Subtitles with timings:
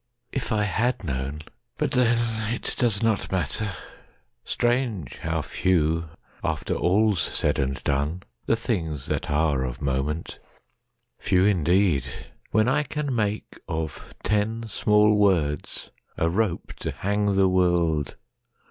[0.31, 3.71] If I had known—But then, it does not matter.
[4.43, 6.09] Strange how few,
[6.43, 10.39] After all's said and done, the things that areOf moment.
[11.19, 12.05] Few indeed!
[12.49, 18.15] When I can makeOf ten small words a rope to hang the world!